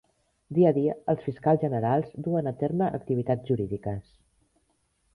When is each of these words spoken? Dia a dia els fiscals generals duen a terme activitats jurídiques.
Dia 0.57 0.71
a 0.73 0.75
dia 0.77 0.95
els 1.13 1.21
fiscals 1.25 1.61
generals 1.65 2.17
duen 2.29 2.51
a 2.53 2.57
terme 2.65 2.91
activitats 3.01 3.49
jurídiques. 3.53 4.13